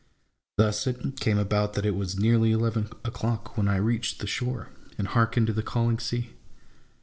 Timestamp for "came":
1.19-1.37